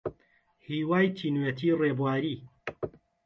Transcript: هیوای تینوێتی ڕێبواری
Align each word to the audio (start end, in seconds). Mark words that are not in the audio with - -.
هیوای 0.67 1.07
تینوێتی 1.17 1.69
ڕێبواری 1.79 2.35